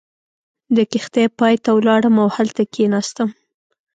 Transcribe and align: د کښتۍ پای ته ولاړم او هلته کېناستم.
د 0.75 0.77
کښتۍ 0.91 1.25
پای 1.39 1.55
ته 1.63 1.69
ولاړم 1.77 2.15
او 2.23 2.27
هلته 2.37 2.61
کېناستم. 2.73 3.29